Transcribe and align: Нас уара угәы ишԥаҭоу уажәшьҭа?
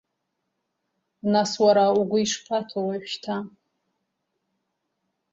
Нас 1.31 1.51
уара 1.63 1.85
угәы 1.99 2.19
ишԥаҭоу 2.23 2.85
уажәшьҭа? 2.87 3.35